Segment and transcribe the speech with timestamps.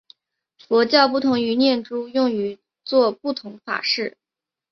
[0.57, 4.17] 佛教不同的念珠用于作不同法事。